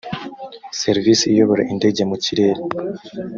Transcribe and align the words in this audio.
serivisi 0.81 1.23
iyobora 1.33 1.63
indege 1.73 2.01
mu 2.09 2.17
kirere 2.23 2.61